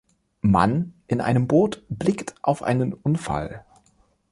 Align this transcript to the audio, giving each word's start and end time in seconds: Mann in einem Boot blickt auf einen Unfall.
Mann 0.41 0.95
in 1.05 1.21
einem 1.21 1.45
Boot 1.47 1.83
blickt 1.89 2.33
auf 2.41 2.63
einen 2.63 2.91
Unfall. 2.93 3.63